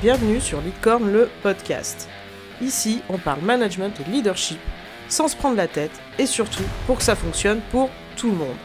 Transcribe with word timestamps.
bienvenue 0.00 0.40
sur 0.40 0.60
Leadcorn 0.60 1.10
le 1.10 1.28
podcast. 1.42 2.08
Ici, 2.62 3.02
on 3.08 3.18
parle 3.18 3.40
management 3.40 3.92
et 4.00 4.10
leadership 4.10 4.60
sans 5.08 5.26
se 5.26 5.36
prendre 5.36 5.56
la 5.56 5.66
tête 5.66 5.90
et 6.18 6.26
surtout 6.26 6.62
pour 6.86 6.98
que 6.98 7.02
ça 7.02 7.16
fonctionne 7.16 7.60
pour 7.72 7.90
tout 8.16 8.28
le 8.28 8.36
monde. 8.36 8.56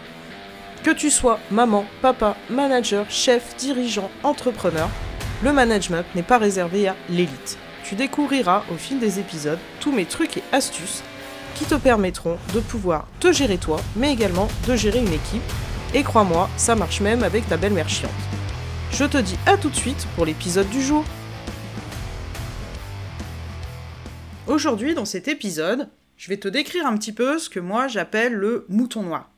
Que 0.83 0.91
tu 0.91 1.09
sois 1.09 1.39
maman, 1.49 1.85
papa, 2.01 2.35
manager, 2.49 3.09
chef, 3.09 3.55
dirigeant, 3.57 4.11
entrepreneur, 4.21 4.89
le 5.43 5.53
management 5.53 6.05
n'est 6.13 6.21
pas 6.21 6.37
réservé 6.37 6.87
à 6.87 6.95
l'élite. 7.09 7.57
Tu 7.83 7.95
découvriras 7.95 8.63
au 8.71 8.75
fil 8.75 8.99
des 8.99 9.19
épisodes 9.19 9.59
tous 9.79 9.91
mes 9.91 10.05
trucs 10.05 10.37
et 10.37 10.43
astuces 10.51 11.01
qui 11.55 11.65
te 11.65 11.75
permettront 11.75 12.37
de 12.53 12.59
pouvoir 12.59 13.07
te 13.19 13.31
gérer 13.31 13.57
toi, 13.57 13.79
mais 13.95 14.13
également 14.13 14.49
de 14.67 14.75
gérer 14.75 14.99
une 14.99 15.13
équipe. 15.13 15.41
Et 15.95 16.03
crois-moi, 16.03 16.49
ça 16.57 16.75
marche 16.75 17.01
même 17.01 17.23
avec 17.23 17.47
ta 17.47 17.57
belle-mère 17.57 17.89
chiante. 17.89 18.11
Je 18.91 19.05
te 19.05 19.17
dis 19.17 19.37
à 19.47 19.57
tout 19.57 19.69
de 19.69 19.75
suite 19.75 20.07
pour 20.15 20.25
l'épisode 20.25 20.69
du 20.69 20.81
jour. 20.81 21.03
Aujourd'hui, 24.45 24.93
dans 24.93 25.05
cet 25.05 25.29
épisode, 25.29 25.87
je 26.17 26.27
vais 26.27 26.35
te 26.35 26.49
décrire 26.49 26.85
un 26.85 26.97
petit 26.97 27.13
peu 27.13 27.39
ce 27.39 27.49
que 27.49 27.61
moi 27.61 27.87
j'appelle 27.87 28.33
le 28.33 28.65
mouton 28.67 29.01
noir. 29.01 29.31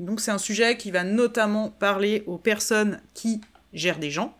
Donc 0.00 0.20
c'est 0.20 0.32
un 0.32 0.38
sujet 0.38 0.76
qui 0.76 0.90
va 0.90 1.04
notamment 1.04 1.70
parler 1.70 2.24
aux 2.26 2.38
personnes 2.38 3.00
qui 3.14 3.40
gèrent 3.72 4.00
des 4.00 4.10
gens, 4.10 4.36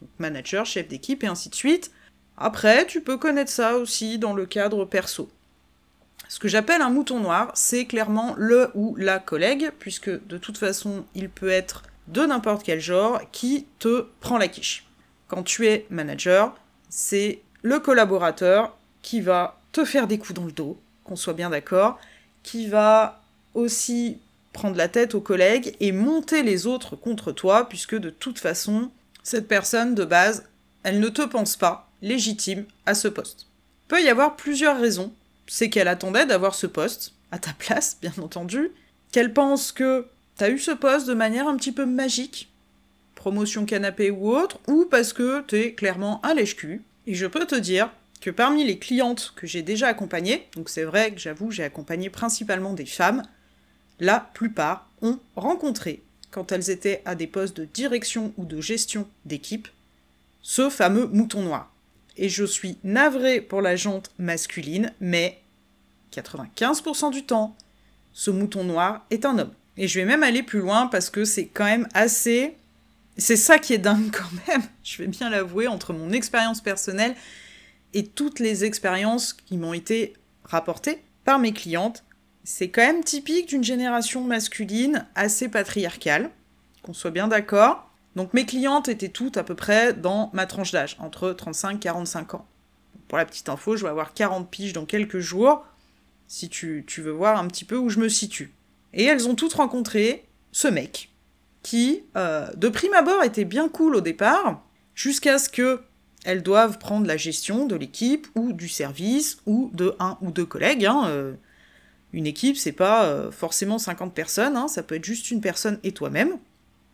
donc 0.00 0.08
manager, 0.18 0.64
chef 0.64 0.88
d'équipe 0.88 1.22
et 1.22 1.26
ainsi 1.26 1.50
de 1.50 1.54
suite. 1.54 1.90
Après, 2.38 2.86
tu 2.86 3.02
peux 3.02 3.18
connaître 3.18 3.50
ça 3.50 3.76
aussi 3.76 4.18
dans 4.18 4.32
le 4.32 4.46
cadre 4.46 4.86
perso. 4.86 5.28
Ce 6.28 6.38
que 6.38 6.48
j'appelle 6.48 6.80
un 6.80 6.88
mouton 6.88 7.20
noir, 7.20 7.52
c'est 7.54 7.84
clairement 7.84 8.34
le 8.38 8.70
ou 8.74 8.96
la 8.96 9.18
collègue, 9.18 9.70
puisque 9.78 10.08
de 10.08 10.38
toute 10.38 10.56
façon, 10.56 11.04
il 11.14 11.28
peut 11.28 11.50
être 11.50 11.82
de 12.08 12.22
n'importe 12.22 12.62
quel 12.64 12.80
genre 12.80 13.20
qui 13.32 13.66
te 13.78 14.06
prend 14.20 14.38
la 14.38 14.48
quiche. 14.48 14.86
Quand 15.28 15.42
tu 15.42 15.66
es 15.66 15.86
manager, 15.90 16.56
c'est 16.88 17.42
le 17.62 17.80
collaborateur 17.80 18.78
qui 19.02 19.20
va 19.20 19.60
te 19.72 19.84
faire 19.84 20.06
des 20.06 20.18
coups 20.18 20.34
dans 20.34 20.44
le 20.44 20.52
dos, 20.52 20.78
qu'on 21.04 21.16
soit 21.16 21.34
bien 21.34 21.50
d'accord, 21.50 21.98
qui 22.42 22.68
va 22.68 23.20
aussi 23.54 24.18
prendre 24.52 24.76
la 24.76 24.88
tête 24.88 25.14
aux 25.14 25.20
collègues 25.20 25.76
et 25.80 25.92
monter 25.92 26.42
les 26.42 26.66
autres 26.66 26.96
contre 26.96 27.32
toi, 27.32 27.68
puisque 27.68 27.96
de 27.96 28.10
toute 28.10 28.38
façon, 28.38 28.90
cette 29.22 29.48
personne 29.48 29.94
de 29.94 30.04
base, 30.04 30.44
elle 30.82 31.00
ne 31.00 31.08
te 31.08 31.22
pense 31.22 31.56
pas 31.56 31.90
légitime 32.02 32.64
à 32.86 32.94
ce 32.94 33.08
poste. 33.08 33.46
Il 33.84 33.88
peut 33.88 34.02
y 34.02 34.08
avoir 34.08 34.36
plusieurs 34.36 34.78
raisons. 34.78 35.12
C'est 35.46 35.70
qu'elle 35.70 35.88
attendait 35.88 36.26
d'avoir 36.26 36.54
ce 36.54 36.66
poste, 36.66 37.12
à 37.30 37.38
ta 37.38 37.52
place, 37.52 37.98
bien 38.00 38.12
entendu, 38.22 38.70
qu'elle 39.10 39.32
pense 39.32 39.72
que 39.72 40.06
t'as 40.36 40.50
eu 40.50 40.58
ce 40.58 40.70
poste 40.70 41.06
de 41.06 41.14
manière 41.14 41.48
un 41.48 41.56
petit 41.56 41.72
peu 41.72 41.86
magique, 41.86 42.50
promotion 43.14 43.64
canapé 43.64 44.10
ou 44.10 44.34
autre, 44.34 44.58
ou 44.66 44.86
parce 44.90 45.12
que 45.12 45.42
t'es 45.42 45.74
clairement 45.74 46.24
un 46.24 46.34
lèche-cul. 46.34 46.82
Et 47.06 47.14
je 47.14 47.26
peux 47.26 47.46
te 47.46 47.54
dire 47.54 47.90
que 48.22 48.30
parmi 48.30 48.64
les 48.64 48.78
clientes 48.78 49.34
que 49.34 49.48
j'ai 49.48 49.62
déjà 49.62 49.88
accompagnées, 49.88 50.46
donc 50.54 50.68
c'est 50.68 50.84
vrai 50.84 51.12
que 51.12 51.18
j'avoue 51.18 51.50
j'ai 51.50 51.64
accompagné 51.64 52.08
principalement 52.08 52.72
des 52.72 52.86
femmes, 52.86 53.22
la 53.98 54.20
plupart 54.20 54.88
ont 55.02 55.18
rencontré, 55.34 56.02
quand 56.30 56.52
elles 56.52 56.70
étaient 56.70 57.02
à 57.04 57.16
des 57.16 57.26
postes 57.26 57.56
de 57.56 57.64
direction 57.64 58.32
ou 58.36 58.44
de 58.44 58.60
gestion 58.60 59.08
d'équipe, 59.24 59.68
ce 60.40 60.70
fameux 60.70 61.08
mouton 61.08 61.42
noir. 61.42 61.72
Et 62.16 62.28
je 62.28 62.44
suis 62.44 62.78
navrée 62.84 63.40
pour 63.40 63.60
la 63.60 63.74
jante 63.74 64.12
masculine, 64.18 64.92
mais 65.00 65.40
95% 66.12 67.10
du 67.10 67.24
temps, 67.24 67.56
ce 68.12 68.30
mouton 68.30 68.62
noir 68.62 69.04
est 69.10 69.26
un 69.26 69.36
homme. 69.38 69.52
Et 69.76 69.88
je 69.88 69.98
vais 69.98 70.06
même 70.06 70.22
aller 70.22 70.44
plus 70.44 70.60
loin 70.60 70.86
parce 70.86 71.10
que 71.10 71.24
c'est 71.24 71.46
quand 71.46 71.64
même 71.64 71.88
assez... 71.92 72.54
C'est 73.16 73.36
ça 73.36 73.58
qui 73.58 73.74
est 73.74 73.78
dingue 73.78 74.10
quand 74.12 74.30
même, 74.46 74.62
je 74.84 74.98
vais 74.98 75.08
bien 75.08 75.28
l'avouer, 75.28 75.66
entre 75.66 75.92
mon 75.92 76.12
expérience 76.12 76.60
personnelle 76.60 77.16
et 77.94 78.06
toutes 78.06 78.38
les 78.38 78.64
expériences 78.64 79.32
qui 79.32 79.56
m'ont 79.56 79.74
été 79.74 80.14
rapportées 80.44 81.02
par 81.24 81.38
mes 81.38 81.52
clientes. 81.52 82.04
C'est 82.44 82.68
quand 82.68 82.82
même 82.82 83.04
typique 83.04 83.48
d'une 83.48 83.64
génération 83.64 84.24
masculine 84.24 85.06
assez 85.14 85.48
patriarcale, 85.48 86.30
qu'on 86.82 86.94
soit 86.94 87.10
bien 87.10 87.28
d'accord. 87.28 87.88
Donc 88.16 88.34
mes 88.34 88.44
clientes 88.44 88.88
étaient 88.88 89.08
toutes 89.08 89.36
à 89.36 89.44
peu 89.44 89.54
près 89.54 89.92
dans 89.92 90.30
ma 90.32 90.46
tranche 90.46 90.72
d'âge, 90.72 90.96
entre 90.98 91.32
35 91.32 91.76
et 91.76 91.78
45 91.78 92.34
ans. 92.34 92.46
Pour 93.08 93.18
la 93.18 93.24
petite 93.24 93.48
info, 93.48 93.76
je 93.76 93.84
vais 93.84 93.90
avoir 93.90 94.14
40 94.14 94.50
piges 94.50 94.72
dans 94.72 94.86
quelques 94.86 95.18
jours, 95.18 95.64
si 96.26 96.48
tu, 96.48 96.84
veux 96.98 97.10
voir 97.10 97.38
un 97.38 97.46
petit 97.46 97.64
peu 97.64 97.76
où 97.76 97.90
je 97.90 97.98
me 97.98 98.08
situe. 98.08 98.54
Et 98.94 99.04
elles 99.04 99.28
ont 99.28 99.34
toutes 99.34 99.52
rencontré 99.52 100.26
ce 100.50 100.68
mec, 100.68 101.10
qui, 101.62 102.04
euh, 102.16 102.48
de 102.56 102.68
prime 102.68 102.94
abord, 102.94 103.22
était 103.22 103.44
bien 103.44 103.68
cool 103.68 103.96
au 103.96 104.00
départ, 104.00 104.62
jusqu'à 104.94 105.38
ce 105.38 105.48
que 105.48 105.82
elles 106.24 106.42
doivent 106.42 106.78
prendre 106.78 107.06
la 107.06 107.16
gestion 107.16 107.66
de 107.66 107.76
l'équipe 107.76 108.26
ou 108.34 108.52
du 108.52 108.68
service 108.68 109.38
ou 109.46 109.70
de 109.74 109.94
un 109.98 110.18
ou 110.20 110.30
deux 110.30 110.46
collègues. 110.46 110.86
Hein, 110.86 111.04
euh. 111.06 111.34
Une 112.12 112.26
équipe, 112.26 112.56
c'est 112.56 112.72
pas 112.72 113.04
euh, 113.04 113.30
forcément 113.30 113.78
50 113.78 114.12
personnes, 114.12 114.56
hein, 114.56 114.68
ça 114.68 114.82
peut 114.82 114.96
être 114.96 115.04
juste 115.04 115.30
une 115.30 115.40
personne 115.40 115.78
et 115.82 115.92
toi-même. 115.92 116.36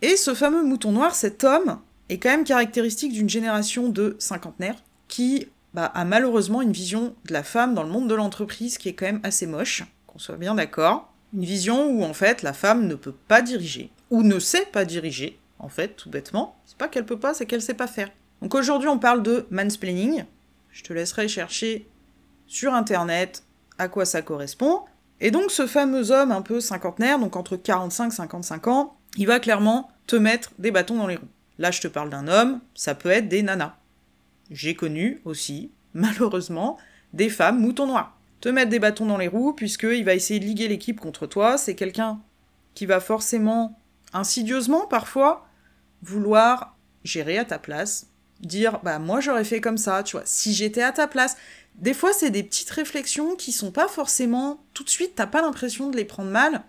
Et 0.00 0.16
ce 0.16 0.33
fameux 0.33 0.62
mouton 0.62 0.93
noir, 0.93 1.15
cet 1.15 1.43
homme, 1.43 1.81
est 2.09 2.19
quand 2.19 2.31
même 2.31 2.44
caractéristique 2.44 3.12
d'une 3.12 3.28
génération 3.28 3.89
de 3.89 4.16
cinquantenaires 4.21 4.83
qui 5.09 5.49
bah, 5.75 5.87
a 5.87 6.05
malheureusement 6.05 6.62
une 6.62 6.72
vision 6.72 7.15
de 7.27 7.33
la 7.33 7.43
femme 7.43 7.75
dans 7.75 7.83
le 7.83 7.91
monde 7.91 8.09
de 8.09 8.15
l'entreprise 8.15 8.78
qui 8.78 8.89
est 8.89 8.95
quand 8.95 9.06
même 9.06 9.21
assez 9.25 9.47
moche, 9.47 9.84
qu'on 10.06 10.19
soit 10.19 10.37
bien 10.37 10.55
d'accord. 10.55 11.12
Une 11.34 11.45
vision 11.45 11.89
où 11.91 12.05
en 12.05 12.15
fait 12.15 12.43
la 12.43 12.53
femme 12.53 12.87
ne 12.87 12.95
peut 12.95 13.15
pas 13.27 13.43
diriger, 13.43 13.91
ou 14.10 14.22
ne 14.22 14.39
sait 14.39 14.66
pas 14.66 14.84
diriger, 14.84 15.39
en 15.59 15.69
fait, 15.69 15.97
tout 15.97 16.10
bêtement. 16.10 16.56
C'est 16.65 16.78
pas 16.78 16.89
qu'elle 16.89 17.05
peut 17.05 17.19
pas, 17.19 17.34
c'est 17.34 17.45
qu'elle 17.45 17.60
sait 17.60 17.75
pas 17.75 17.89
faire. 17.89 18.10
Donc 18.43 18.54
aujourd'hui 18.54 18.88
on 18.88 18.99
parle 18.99 19.22
de 19.22 19.47
mansplaining. 19.50 20.25
Je 20.71 20.82
te 20.82 20.93
laisserai 20.93 21.28
chercher 21.28 21.88
sur 22.47 22.75
internet 22.75 23.44
à 23.78 23.88
quoi 23.88 24.04
ça 24.04 24.22
correspond. 24.22 24.82
Et 25.21 25.31
donc 25.31 25.50
ce 25.50 25.66
fameux 25.66 26.10
homme 26.10 26.31
un 26.31 26.43
peu 26.43 26.60
cinquantenaire, 26.60 27.19
donc 27.19 27.37
entre 27.37 27.56
45 27.56 28.06
et 28.06 28.16
55 28.16 28.66
ans, 28.69 28.97
il 29.16 29.27
va 29.27 29.41
clairement 29.41 29.91
te 30.06 30.16
mettre 30.16 30.53
des 30.59 30.71
bâtons 30.71 30.97
dans 30.97 31.06
les 31.06 31.16
roues. 31.16 31.28
Là 31.59 31.71
je 31.71 31.81
te 31.81 31.88
parle 31.88 32.10
d'un 32.10 32.28
homme, 32.28 32.60
ça 32.75 32.94
peut 32.94 33.10
être 33.10 33.28
des 33.28 33.43
nanas. 33.43 33.75
J'ai 34.50 34.75
connu 34.75 35.21
aussi, 35.25 35.72
malheureusement, 35.94 36.78
des 37.12 37.28
femmes 37.28 37.60
moutons 37.60 37.87
noirs. 37.87 38.16
Te 38.41 38.48
mettre 38.48 38.71
des 38.71 38.78
bâtons 38.78 39.06
dans 39.06 39.16
les 39.16 39.27
roues, 39.27 39.53
puisqu'il 39.53 40.04
va 40.04 40.15
essayer 40.15 40.38
de 40.38 40.44
liguer 40.44 40.69
l'équipe 40.69 41.00
contre 41.00 41.27
toi, 41.27 41.59
c'est 41.59 41.75
quelqu'un 41.75 42.21
qui 42.75 42.87
va 42.87 43.00
forcément, 43.00 43.77
insidieusement 44.12 44.87
parfois, 44.87 45.48
vouloir 46.03 46.77
gérer 47.03 47.38
à 47.38 47.44
ta 47.44 47.59
place, 47.59 48.06
dire 48.41 48.81
bah 48.82 48.99
moi 48.99 49.21
j'aurais 49.21 49.44
fait 49.44 49.60
comme 49.60 49.78
ça, 49.78 50.03
tu 50.03 50.16
vois, 50.16 50.22
si 50.25 50.54
j'étais 50.54 50.82
à 50.82 50.93
ta 50.93 51.06
place. 51.06 51.37
Des 51.76 51.94
fois 51.94 52.12
c'est 52.12 52.31
des 52.31 52.43
petites 52.43 52.71
réflexions 52.71 53.37
qui 53.37 53.53
sont 53.53 53.71
pas 53.71 53.88
forcément 53.88 54.65
tout 54.75 54.84
de 54.84 54.91
suite, 54.91 55.12
t'as 55.15 55.26
pas 55.26 55.43
l'impression 55.43 55.91
de 55.91 55.97
les 55.97 56.04
prendre 56.04 56.31
mal, 56.31 56.62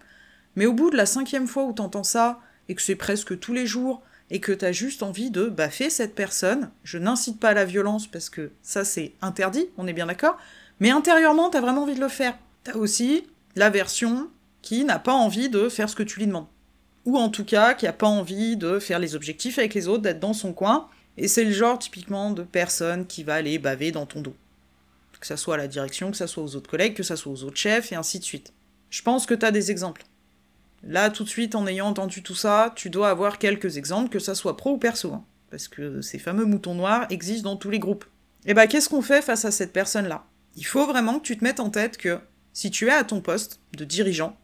mais 0.56 0.66
au 0.66 0.74
bout 0.74 0.90
de 0.90 0.97
la 0.97 1.06
cinquième 1.06 1.47
fois 1.47 1.63
où 1.63 1.74
t'entends 1.74 2.03
ça 2.03 2.40
et 2.68 2.75
que 2.75 2.81
c'est 2.81 2.96
presque 2.96 3.40
tous 3.40 3.53
les 3.53 3.66
jours 3.66 4.02
et 4.29 4.40
que 4.40 4.52
t'as 4.52 4.72
juste 4.72 5.02
envie 5.02 5.31
de 5.31 5.46
baffer 5.46 5.90
cette 5.90 6.13
personne, 6.13 6.69
je 6.84 7.00
n'incite 7.00 7.40
pas 7.40 7.50
à 7.50 7.53
la 7.53 7.66
violence 7.66 8.06
parce 8.06 8.29
que 8.29 8.52
ça 8.62 8.85
c'est 8.85 9.13
interdit, 9.22 9.69
on 9.78 9.88
est 9.88 9.94
bien 9.94 10.06
d'accord, 10.06 10.38
mais 10.79 10.91
intérieurement 10.91 11.50
t'as 11.50 11.62
vraiment 11.62 11.84
envie 11.84 11.96
de 11.96 12.02
le 12.02 12.09
faire. 12.09 12.38
T'as 12.63 12.75
aussi 12.75 13.25
la 13.56 13.69
version 13.69 14.29
qui 14.62 14.84
n'a 14.84 15.00
pas 15.00 15.13
envie 15.13 15.50
de 15.50 15.69
faire 15.69 15.90
ce 15.90 15.96
que 15.96 16.03
tu 16.03 16.19
lui 16.19 16.28
demandes. 16.28 16.47
Ou 17.06 17.18
en 17.18 17.29
tout 17.29 17.46
cas 17.46 17.74
qui 17.74 17.88
a 17.88 17.94
pas 17.94 18.08
envie 18.08 18.58
de 18.58 18.78
faire 18.78 19.00
les 19.00 19.16
objectifs 19.16 19.58
avec 19.58 19.74
les 19.74 19.88
autres, 19.88 20.03
d'être 20.03 20.19
dans 20.19 20.34
son 20.34 20.53
coin, 20.53 20.88
et 21.19 21.28
c'est 21.28 21.44
le 21.44 21.52
genre 21.52 21.78
typiquement 21.78 22.31
de 22.31 22.44
personne 22.44 23.06
qui 23.06 23.24
va 23.24 23.35
aller 23.35 23.59
baver 23.59 23.91
dans 23.91 24.06
ton 24.06 24.22
dos. 24.22 24.35
Que 25.19 25.28
ça 25.28 25.35
soit 25.35 25.56
à 25.56 25.57
la 25.57 25.68
direction, 25.68 26.12
que 26.12 26.18
ça 26.18 26.28
soit 26.28 26.41
aux 26.41 26.56
autres 26.56 26.69
collègues, 26.69 26.94
que 26.94 27.03
ça 27.03 27.18
soit 27.18 27.31
aux 27.31 27.44
autres 27.44 27.57
chefs, 27.57 27.91
et 27.91 27.96
ainsi 27.96 28.19
de 28.19 28.24
suite. 28.24 28.53
Je 28.90 29.02
pense 29.02 29.25
que 29.25 29.34
t'as 29.34 29.52
des 29.52 29.69
exemples. 29.69 30.06
Là, 30.82 31.09
tout 31.09 31.26
de 31.26 31.29
suite, 31.29 31.55
en 31.55 31.67
ayant 31.67 31.88
entendu 31.88 32.23
tout 32.23 32.35
ça, 32.35 32.72
tu 32.73 32.90
dois 32.90 33.09
avoir 33.09 33.38
quelques 33.38 33.76
exemples, 33.76 34.09
que 34.09 34.20
ça 34.20 34.34
soit 34.34 34.55
pro 34.55 34.72
ou 34.72 34.78
perso. 34.78 35.14
Hein, 35.14 35.26
parce 35.52 35.67
que 35.67 35.99
ces 35.99 36.20
fameux 36.20 36.46
moutons 36.46 36.73
noirs 36.73 37.05
existent 37.09 37.49
dans 37.49 37.58
tous 37.58 37.70
les 37.70 37.79
groupes. 37.79 38.05
Et 38.46 38.53
bah, 38.53 38.67
qu'est-ce 38.67 38.88
qu'on 38.88 39.02
fait 39.02 39.22
face 39.22 39.43
à 39.43 39.52
cette 39.52 39.73
personne-là? 39.73 40.26
Il 40.55 40.66
faut 40.66 40.85
vraiment 40.85 41.20
que 41.20 41.26
tu 41.26 41.38
te 41.38 41.43
mettes 41.43 41.59
en 41.59 41.70
tête 41.70 41.97
que 41.97 42.20
si 42.53 42.72
tu 42.72 42.88
es 42.88 42.93
à 42.93 43.03
ton 43.03 43.20
poste 43.20 43.59
de 43.73 43.84
dirigeant, 43.84 44.38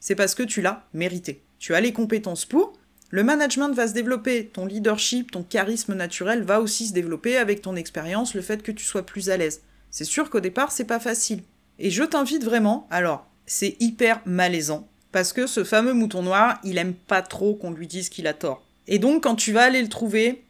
c'est 0.00 0.14
parce 0.14 0.34
que 0.34 0.42
tu 0.42 0.62
l'as 0.62 0.86
mérité. 0.94 1.44
Tu 1.58 1.74
as 1.74 1.80
les 1.82 1.92
compétences 1.92 2.46
pour, 2.46 2.72
le 3.12 3.22
management 3.22 3.74
va 3.74 3.86
se 3.86 3.92
développer, 3.92 4.46
ton 4.46 4.64
leadership, 4.64 5.32
ton 5.32 5.42
charisme 5.42 5.94
naturel 5.94 6.44
va 6.44 6.62
aussi 6.62 6.86
se 6.86 6.94
développer 6.94 7.36
avec 7.36 7.60
ton 7.60 7.76
expérience, 7.76 8.32
le 8.32 8.40
fait 8.40 8.62
que 8.62 8.72
tu 8.72 8.86
sois 8.86 9.04
plus 9.04 9.28
à 9.28 9.36
l'aise. 9.36 9.60
C'est 9.90 10.04
sûr 10.04 10.30
qu'au 10.30 10.40
départ, 10.40 10.72
c'est 10.72 10.86
pas 10.86 10.98
facile. 10.98 11.42
Et 11.78 11.90
je 11.90 12.04
t'invite 12.04 12.42
vraiment, 12.42 12.86
alors, 12.90 13.26
c'est 13.44 13.76
hyper 13.80 14.22
malaisant, 14.24 14.88
parce 15.12 15.34
que 15.34 15.46
ce 15.46 15.62
fameux 15.62 15.92
mouton 15.92 16.22
noir, 16.22 16.58
il 16.64 16.78
aime 16.78 16.94
pas 16.94 17.20
trop 17.20 17.54
qu'on 17.54 17.70
lui 17.70 17.86
dise 17.86 18.08
qu'il 18.08 18.26
a 18.26 18.32
tort. 18.32 18.64
Et 18.88 18.98
donc, 18.98 19.24
quand 19.24 19.34
tu 19.34 19.52
vas 19.52 19.64
aller 19.64 19.82
le 19.82 19.90
trouver, 19.90 20.42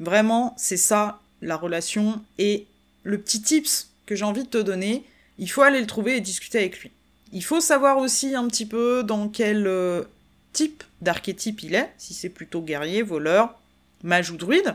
vraiment, 0.00 0.54
c'est 0.56 0.78
ça 0.78 1.20
la 1.42 1.58
relation. 1.58 2.22
Et 2.38 2.66
le 3.02 3.18
petit 3.18 3.42
tips 3.42 3.90
que 4.06 4.16
j'ai 4.16 4.24
envie 4.24 4.44
de 4.44 4.48
te 4.48 4.56
donner, 4.56 5.04
il 5.36 5.50
faut 5.50 5.60
aller 5.60 5.80
le 5.80 5.86
trouver 5.86 6.16
et 6.16 6.20
discuter 6.22 6.56
avec 6.56 6.80
lui. 6.80 6.90
Il 7.34 7.44
faut 7.44 7.60
savoir 7.60 7.98
aussi 7.98 8.34
un 8.34 8.48
petit 8.48 8.66
peu 8.66 9.02
dans 9.02 9.28
quel 9.28 9.66
euh, 9.66 10.04
type 10.52 10.84
d'archétype 11.00 11.62
il 11.62 11.74
est, 11.74 11.90
si 11.98 12.14
c'est 12.14 12.28
plutôt 12.28 12.60
guerrier, 12.60 13.02
voleur, 13.02 13.58
mage 14.02 14.30
ou 14.30 14.36
druide. 14.36 14.74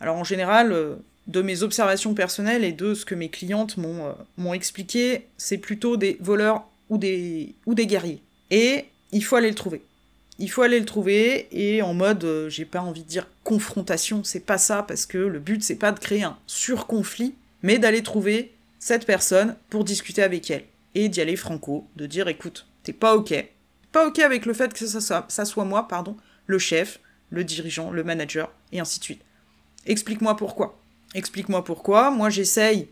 Alors 0.00 0.16
en 0.16 0.24
général, 0.24 0.72
euh, 0.72 0.96
de 1.26 1.42
mes 1.42 1.62
observations 1.62 2.14
personnelles 2.14 2.64
et 2.64 2.72
de 2.72 2.94
ce 2.94 3.04
que 3.04 3.14
mes 3.14 3.28
clientes 3.28 3.76
m'ont 3.76 4.06
euh, 4.06 4.12
m'ont 4.36 4.54
expliqué, 4.54 5.26
c'est 5.36 5.58
plutôt 5.58 5.96
des 5.96 6.16
voleurs 6.20 6.66
ou 6.88 6.98
des, 6.98 7.54
ou 7.66 7.74
des 7.74 7.86
guerriers. 7.86 8.22
Et 8.50 8.86
il 9.12 9.24
faut 9.24 9.36
aller 9.36 9.48
le 9.48 9.54
trouver. 9.54 9.82
Il 10.38 10.50
faut 10.50 10.62
aller 10.62 10.80
le 10.80 10.86
trouver 10.86 11.46
et 11.52 11.82
en 11.82 11.94
mode, 11.94 12.24
euh, 12.24 12.48
j'ai 12.48 12.64
pas 12.64 12.80
envie 12.80 13.02
de 13.02 13.08
dire 13.08 13.28
confrontation, 13.44 14.24
c'est 14.24 14.44
pas 14.44 14.58
ça, 14.58 14.82
parce 14.82 15.06
que 15.06 15.18
le 15.18 15.38
but 15.38 15.62
c'est 15.62 15.76
pas 15.76 15.92
de 15.92 16.00
créer 16.00 16.24
un 16.24 16.38
surconflit, 16.46 17.34
mais 17.62 17.78
d'aller 17.78 18.02
trouver 18.02 18.52
cette 18.78 19.06
personne 19.06 19.54
pour 19.70 19.84
discuter 19.84 20.22
avec 20.22 20.50
elle. 20.50 20.64
Et 20.94 21.08
d'y 21.08 21.20
aller 21.20 21.36
franco, 21.36 21.86
de 21.96 22.06
dire 22.06 22.28
écoute, 22.28 22.66
t'es 22.82 22.92
pas 22.92 23.14
ok. 23.14 23.32
Pas 23.92 24.06
ok 24.06 24.18
avec 24.20 24.46
le 24.46 24.54
fait 24.54 24.72
que 24.72 24.86
ça 24.86 25.44
soit, 25.44 25.64
moi, 25.64 25.86
pardon, 25.86 26.16
le 26.46 26.58
chef, 26.58 27.00
le 27.30 27.44
dirigeant, 27.44 27.90
le 27.90 28.04
manager, 28.04 28.50
et 28.72 28.80
ainsi 28.80 28.98
de 28.98 29.04
suite. 29.04 29.22
Explique-moi 29.86 30.36
pourquoi. 30.36 30.78
Explique-moi 31.14 31.64
pourquoi. 31.64 32.10
Moi 32.10 32.30
j'essaye 32.30 32.88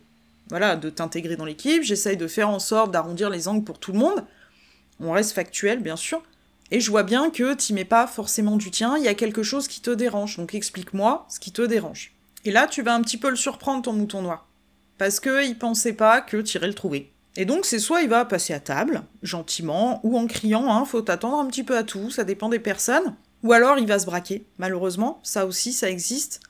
voilà, 0.48 0.76
de 0.76 0.90
t'intégrer 0.90 1.36
dans 1.36 1.44
l'équipe, 1.44 1.82
j'essaye 1.82 2.16
de 2.16 2.26
faire 2.26 2.48
en 2.48 2.58
sorte 2.58 2.90
d'arrondir 2.90 3.30
les 3.30 3.46
angles 3.46 3.64
pour 3.64 3.78
tout 3.78 3.92
le 3.92 3.98
monde. 3.98 4.24
On 4.98 5.12
reste 5.12 5.32
factuel, 5.32 5.80
bien 5.80 5.96
sûr. 5.96 6.22
Et 6.72 6.80
je 6.80 6.90
vois 6.90 7.04
bien 7.04 7.30
que 7.30 7.54
tu 7.54 7.72
mets 7.72 7.84
pas 7.84 8.06
forcément 8.06 8.56
du 8.56 8.70
tien, 8.70 8.96
il 8.98 9.04
y 9.04 9.08
a 9.08 9.14
quelque 9.14 9.42
chose 9.42 9.68
qui 9.68 9.80
te 9.80 9.90
dérange. 9.90 10.36
Donc 10.36 10.54
explique-moi 10.54 11.26
ce 11.28 11.40
qui 11.40 11.52
te 11.52 11.62
dérange. 11.62 12.12
Et 12.44 12.50
là, 12.50 12.66
tu 12.66 12.82
vas 12.82 12.94
un 12.94 13.02
petit 13.02 13.16
peu 13.16 13.30
le 13.30 13.36
surprendre, 13.36 13.82
ton 13.82 13.92
mouton 13.92 14.22
noir. 14.22 14.46
Parce 14.98 15.20
qu'il 15.20 15.56
pensait 15.58 15.92
pas 15.92 16.20
que 16.20 16.36
tu 16.38 16.56
irais 16.56 16.66
le 16.66 16.74
trouver. 16.74 17.12
Et 17.36 17.44
donc, 17.44 17.64
c'est 17.64 17.78
soit 17.78 18.02
il 18.02 18.08
va 18.08 18.24
passer 18.24 18.52
à 18.52 18.60
table, 18.60 19.02
gentiment, 19.22 20.00
ou 20.02 20.18
en 20.18 20.26
criant, 20.26 20.72
hein, 20.72 20.84
faut 20.84 21.00
t'attendre 21.00 21.38
un 21.38 21.46
petit 21.46 21.62
peu 21.62 21.76
à 21.76 21.84
tout, 21.84 22.10
ça 22.10 22.24
dépend 22.24 22.48
des 22.48 22.58
personnes. 22.58 23.14
Ou 23.42 23.52
alors 23.52 23.78
il 23.78 23.86
va 23.86 23.98
se 23.98 24.06
braquer, 24.06 24.44
malheureusement, 24.58 25.20
ça 25.22 25.46
aussi, 25.46 25.72
ça 25.72 25.88
existe. 25.88 26.40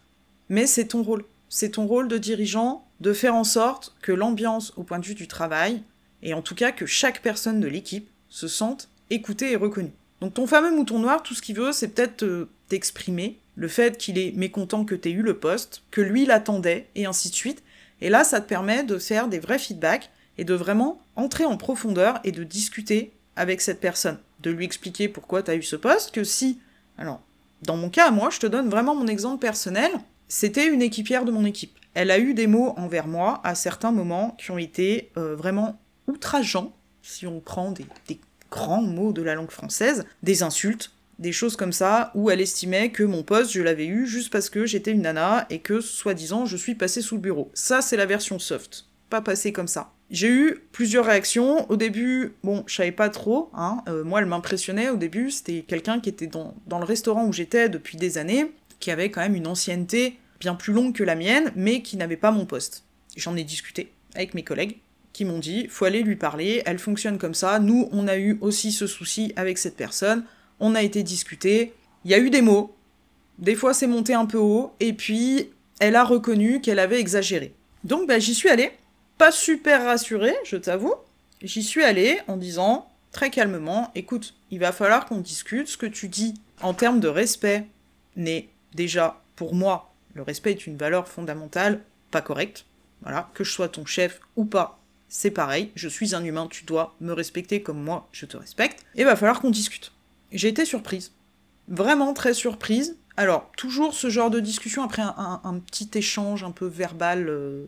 Mais 0.48 0.66
c'est 0.66 0.86
ton 0.86 1.02
rôle. 1.02 1.24
C'est 1.48 1.70
ton 1.70 1.86
rôle 1.86 2.08
de 2.08 2.18
dirigeant 2.18 2.84
de 3.00 3.12
faire 3.12 3.34
en 3.34 3.44
sorte 3.44 3.94
que 4.02 4.12
l'ambiance 4.12 4.72
au 4.76 4.82
point 4.82 4.98
de 4.98 5.06
vue 5.06 5.14
du 5.14 5.28
travail, 5.28 5.82
et 6.22 6.34
en 6.34 6.42
tout 6.42 6.54
cas 6.54 6.72
que 6.72 6.86
chaque 6.86 7.22
personne 7.22 7.60
de 7.60 7.68
l'équipe, 7.68 8.08
se 8.28 8.48
sente 8.48 8.88
écoutée 9.10 9.52
et 9.52 9.56
reconnue. 9.56 9.92
Donc 10.20 10.34
ton 10.34 10.46
fameux 10.46 10.70
mouton 10.70 10.98
noir, 10.98 11.22
tout 11.22 11.34
ce 11.34 11.42
qu'il 11.42 11.56
veut, 11.56 11.72
c'est 11.72 11.88
peut-être 11.88 12.48
t'exprimer 12.68 13.38
le 13.56 13.68
fait 13.68 13.98
qu'il 13.98 14.18
est 14.18 14.32
mécontent 14.36 14.84
que 14.84 14.94
t'aies 14.94 15.10
eu 15.10 15.22
le 15.22 15.38
poste, 15.38 15.82
que 15.90 16.00
lui 16.00 16.26
l'attendait, 16.26 16.88
et 16.94 17.06
ainsi 17.06 17.30
de 17.30 17.34
suite. 17.34 17.62
Et 18.00 18.10
là, 18.10 18.24
ça 18.24 18.40
te 18.40 18.48
permet 18.48 18.84
de 18.84 18.98
faire 18.98 19.28
des 19.28 19.38
vrais 19.38 19.58
feedbacks 19.58 20.10
et 20.40 20.44
de 20.44 20.54
vraiment 20.54 20.98
entrer 21.16 21.44
en 21.44 21.58
profondeur 21.58 22.19
et 22.25 22.32
de 22.32 22.44
discuter 22.44 23.12
avec 23.37 23.60
cette 23.60 23.78
personne, 23.78 24.19
de 24.40 24.50
lui 24.50 24.64
expliquer 24.64 25.06
pourquoi 25.06 25.42
t'as 25.42 25.54
eu 25.54 25.62
ce 25.62 25.76
poste, 25.76 26.12
que 26.12 26.25
si, 26.25 26.58
alors, 26.96 27.20
dans 27.60 27.76
mon 27.76 27.90
cas, 27.90 28.10
moi, 28.10 28.31
je 28.31 28.40
te 28.40 28.46
donne 28.46 28.70
vraiment 28.70 28.94
mon 28.94 29.06
exemple 29.06 29.38
personnel, 29.38 29.92
c'était 30.28 30.66
une 30.66 30.81
équipière 30.81 31.26
de 31.26 31.31
mon 31.31 31.44
équipe. 31.44 31.78
Elle 31.92 32.10
a 32.10 32.19
eu 32.19 32.32
des 32.32 32.46
mots 32.46 32.72
envers 32.78 33.06
moi 33.06 33.42
à 33.44 33.54
certains 33.54 33.92
moments 33.92 34.34
qui 34.38 34.50
ont 34.50 34.56
été 34.56 35.10
euh, 35.19 35.37
vraiment 35.37 35.78
outrageants, 36.06 36.72
si 37.02 37.26
on 37.26 37.40
prend 37.40 37.70
des, 37.70 37.84
des 38.08 38.19
grands 38.50 38.82
mots 38.82 39.12
de 39.12 39.20
la 39.20 39.34
langue 39.34 39.50
française, 39.50 40.06
des 40.22 40.42
insultes, 40.42 40.90
des 41.19 41.32
choses 41.32 41.56
comme 41.56 41.72
ça, 41.75 42.12
où 42.14 42.31
elle 42.31 42.40
estimait 42.40 42.92
que 42.92 43.02
mon 43.02 43.25
poste, 43.25 43.52
je 43.52 43.60
l'avais 43.60 43.87
eu 43.87 44.06
juste 44.06 44.32
parce 44.32 44.48
que 44.48 44.64
j'étais 44.64 44.92
une 44.92 45.02
nana 45.02 45.46
et 45.50 45.58
que, 45.58 45.82
soi-disant, 45.82 46.46
je 46.46 46.56
suis 46.56 46.76
passée 46.76 47.02
sous 47.02 47.16
le 47.16 47.20
bureau. 47.20 47.50
Ça, 47.52 47.82
c'est 47.82 47.98
la 47.98 48.06
version 48.06 48.38
soft. 48.38 48.87
Pas 49.10 49.20
passé 49.20 49.52
comme 49.52 49.69
ça. 49.69 49.92
J'ai 50.10 50.28
eu 50.28 50.64
plusieurs 50.72 51.06
réactions. 51.06 51.70
Au 51.70 51.76
début, 51.76 52.34
bon, 52.42 52.64
je 52.66 52.74
savais 52.74 52.92
pas 52.92 53.08
trop. 53.08 53.50
Hein. 53.54 53.82
Euh, 53.88 54.02
moi, 54.02 54.20
elle 54.20 54.26
m'impressionnait 54.26 54.90
au 54.90 54.96
début. 54.96 55.30
C'était 55.30 55.62
quelqu'un 55.62 56.00
qui 56.00 56.08
était 56.08 56.26
dans, 56.26 56.54
dans 56.66 56.78
le 56.78 56.84
restaurant 56.84 57.26
où 57.26 57.32
j'étais 57.32 57.68
depuis 57.68 57.96
des 57.96 58.18
années, 58.18 58.52
qui 58.80 58.90
avait 58.90 59.10
quand 59.10 59.20
même 59.20 59.36
une 59.36 59.46
ancienneté 59.46 60.18
bien 60.40 60.54
plus 60.54 60.72
longue 60.72 60.94
que 60.94 61.04
la 61.04 61.14
mienne, 61.14 61.52
mais 61.54 61.82
qui 61.82 61.96
n'avait 61.96 62.16
pas 62.16 62.32
mon 62.32 62.46
poste. 62.46 62.84
J'en 63.16 63.36
ai 63.36 63.44
discuté 63.44 63.92
avec 64.14 64.34
mes 64.34 64.42
collègues 64.42 64.78
qui 65.12 65.24
m'ont 65.24 65.38
dit 65.38 65.66
faut 65.68 65.84
aller 65.84 66.02
lui 66.02 66.16
parler, 66.16 66.62
elle 66.66 66.78
fonctionne 66.78 67.18
comme 67.18 67.34
ça. 67.34 67.58
Nous, 67.58 67.88
on 67.92 68.08
a 68.08 68.16
eu 68.16 68.38
aussi 68.40 68.72
ce 68.72 68.86
souci 68.86 69.32
avec 69.36 69.58
cette 69.58 69.76
personne, 69.76 70.24
on 70.60 70.74
a 70.74 70.82
été 70.82 71.02
discuté, 71.02 71.74
il 72.04 72.10
y 72.10 72.14
a 72.14 72.18
eu 72.18 72.30
des 72.30 72.42
mots, 72.42 72.74
des 73.38 73.54
fois 73.54 73.74
c'est 73.74 73.86
monté 73.86 74.14
un 74.14 74.26
peu 74.26 74.38
haut, 74.38 74.72
et 74.80 74.92
puis 74.92 75.50
elle 75.78 75.96
a 75.96 76.04
reconnu 76.04 76.60
qu'elle 76.60 76.78
avait 76.78 77.00
exagéré. 77.00 77.54
Donc 77.84 78.06
bah, 78.06 78.18
j'y 78.18 78.34
suis 78.34 78.48
allée, 78.48 78.70
pas 79.20 79.32
super 79.32 79.84
rassurée, 79.84 80.34
je 80.44 80.56
t'avoue, 80.56 80.94
j'y 81.43 81.62
suis 81.62 81.84
allée 81.84 82.19
en 82.26 82.38
disant 82.38 82.90
très 83.12 83.28
calmement 83.28 83.90
écoute, 83.94 84.34
il 84.50 84.61
va 84.61 84.72
falloir 84.72 85.05
qu'on 85.05 85.19
discute, 85.19 85.69
ce 85.69 85.76
que 85.76 85.84
tu 85.84 86.08
dis 86.08 86.40
en 86.62 86.72
termes 86.72 87.00
de 87.00 87.08
respect 87.08 87.67
n'est 88.17 88.49
déjà 88.72 89.20
pour 89.37 89.55
moi, 89.55 89.93
le 90.14 90.22
respect 90.22 90.52
est 90.52 90.67
une 90.67 90.78
valeur 90.78 91.06
fondamentale, 91.06 91.82
pas 92.11 92.22
correcte. 92.22 92.64
Voilà, 93.02 93.28
que 93.34 93.44
je 93.44 93.52
sois 93.52 93.69
ton 93.69 93.84
chef 93.84 94.20
ou 94.37 94.46
pas, 94.46 94.81
c'est 95.11 95.31
pareil, 95.31 95.70
je 95.75 95.90
suis 95.90 96.14
un 96.14 96.25
humain, 96.25 96.49
tu 96.50 96.64
dois 96.64 96.94
me 97.02 97.12
respecter 97.12 97.61
comme 97.61 97.82
moi, 97.82 98.08
je 98.12 98.25
te 98.25 98.38
respecte, 98.38 98.87
et 98.94 99.05
va 99.05 99.16
falloir 99.16 99.43
qu'on 99.43 99.50
discute. 99.50 99.93
J'ai 100.32 100.49
été 100.49 100.64
surprise. 100.64 101.12
Vraiment 101.69 102.14
très 102.14 102.32
surprise. 102.32 102.96
Alors, 103.19 103.52
toujours 103.58 103.93
ce 103.93 104.08
genre 104.08 104.31
de 104.31 104.40
discussion 104.40 104.82
après 104.82 105.02
un, 105.02 105.61
petit 105.66 105.90
échange 105.93 106.43
un 106.43 106.52
peu 106.52 106.64
verbal 106.64 107.28
euh, 107.28 107.66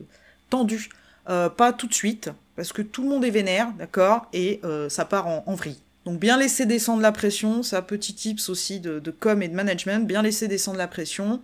tendu. 0.49 0.89
Euh, 1.29 1.49
pas 1.49 1.71
tout 1.71 1.87
de 1.87 1.93
suite, 1.93 2.29
parce 2.55 2.73
que 2.73 2.81
tout 2.81 3.03
le 3.03 3.09
monde 3.09 3.23
est 3.23 3.29
vénère, 3.29 3.71
d'accord, 3.77 4.27
et 4.33 4.59
euh, 4.63 4.89
ça 4.89 5.05
part 5.05 5.27
en, 5.27 5.43
en, 5.45 5.55
vrille. 5.55 5.79
Donc 6.05 6.19
bien 6.19 6.37
laisser 6.37 6.65
descendre 6.65 7.01
la 7.01 7.13
pression, 7.13 7.63
ça 7.63 7.81
petit 7.81 8.13
tips 8.13 8.49
aussi 8.49 8.79
de, 8.79 8.99
de, 8.99 9.11
com 9.11 9.41
et 9.41 9.47
de 9.47 9.55
management, 9.55 10.05
bien 10.05 10.21
laisser 10.21 10.47
descendre 10.49 10.77
la 10.77 10.87
pression, 10.87 11.41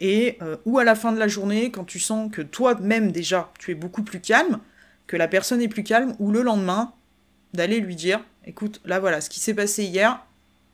et 0.00 0.38
ou 0.64 0.80
à 0.80 0.84
la 0.84 0.96
fin 0.96 1.12
de 1.12 1.18
la 1.20 1.28
journée, 1.28 1.70
quand 1.70 1.84
tu 1.84 2.00
sens 2.00 2.28
que 2.30 2.42
toi-même 2.42 3.12
déjà, 3.12 3.52
tu 3.60 3.70
es 3.70 3.74
beaucoup 3.76 4.02
plus 4.02 4.20
calme, 4.20 4.58
que 5.06 5.16
la 5.16 5.28
personne 5.28 5.62
est 5.62 5.68
plus 5.68 5.84
calme, 5.84 6.16
ou 6.18 6.32
le 6.32 6.42
lendemain, 6.42 6.92
d'aller 7.54 7.78
lui 7.78 7.94
dire, 7.94 8.20
écoute, 8.44 8.80
là 8.84 8.98
voilà, 8.98 9.20
ce 9.20 9.30
qui 9.30 9.38
s'est 9.38 9.54
passé 9.54 9.84
hier, 9.84 10.20